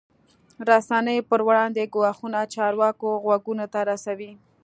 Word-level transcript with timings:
رسنۍ 0.69 1.19
پر 1.29 1.39
وړاندې 1.47 1.83
ګواښونه 1.93 2.39
چارواکو 2.55 3.09
غوږونو 3.23 3.65
ته 3.73 3.79
رسوي. 3.89 4.31